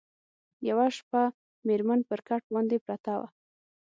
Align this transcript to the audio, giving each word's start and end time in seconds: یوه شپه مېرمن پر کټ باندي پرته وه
یوه 0.69 0.87
شپه 0.97 1.21
مېرمن 1.67 1.99
پر 2.09 2.19
کټ 2.27 2.43
باندي 2.53 2.79
پرته 2.85 3.11
وه 3.19 3.27